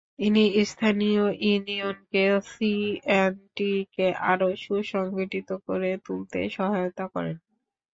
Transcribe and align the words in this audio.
তিনি 0.19 0.41
স্থানীয় 0.65 1.23
ইউনিয়নকে 1.43 2.23
সিএনটিকে 2.49 4.07
আরো 4.31 4.49
সুসংগঠিত 4.63 5.49
করে 5.67 5.89
তুলতে 6.05 6.39
সহায়তা 6.57 7.05
করেন। 7.13 7.35